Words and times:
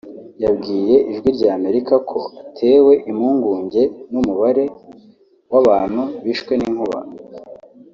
yabwiye 0.43 0.95
Ijwi 1.11 1.29
rya 1.37 1.51
Amerika 1.59 1.95
ko 2.09 2.19
atewe 2.41 2.93
impungunge 3.09 3.81
n’umubare 4.11 4.63
w’abantu 5.51 6.01
bishwe 6.25 6.53
n’inkuba 6.57 6.99